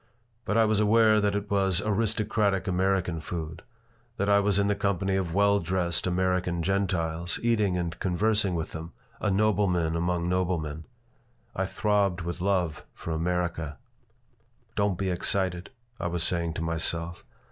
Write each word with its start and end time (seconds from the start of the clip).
But 0.45 0.57
I 0.57 0.65
was 0.65 0.79
aware 0.79 1.21
that 1.21 1.35
it 1.35 1.51
was 1.51 1.79
"aristocratic 1.85 2.67
American" 2.67 3.19
food, 3.19 3.61
that 4.17 4.29
I 4.29 4.39
was 4.39 4.57
in 4.57 4.65
the 4.67 4.73
company 4.73 5.15
of 5.15 5.35
well 5.35 5.59
dressed 5.59 6.07
American 6.07 6.63
Gentiles, 6.63 7.39
eating 7.43 7.77
and 7.77 7.99
conversing 7.99 8.55
with 8.55 8.71
them, 8.71 8.93
a 9.19 9.29
nobleman 9.29 9.95
among 9.95 10.27
noblemen. 10.27 10.85
I 11.55 11.67
throbbed 11.67 12.21
with 12.21 12.41
love 12.41 12.83
for 12.95 13.11
America 13.11 13.77
"Don't 14.75 14.97
be 14.97 15.11
excited," 15.11 15.69
I 15.99 16.07
was 16.07 16.23
saying 16.23 16.55
to 16.55 16.63
myself. 16.63 17.23